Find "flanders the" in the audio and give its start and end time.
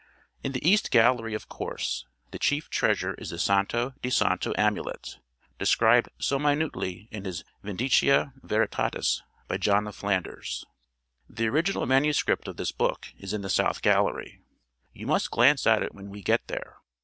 9.95-11.47